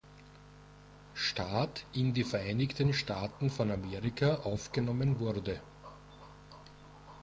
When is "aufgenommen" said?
4.37-5.19